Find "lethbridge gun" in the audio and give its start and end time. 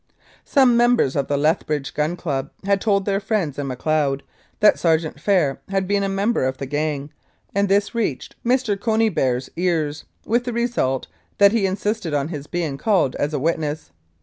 1.37-2.15